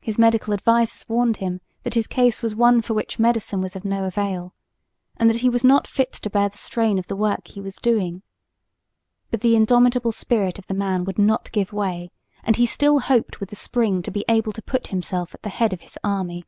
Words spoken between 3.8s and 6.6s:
no avail, and that he was not fit to bear the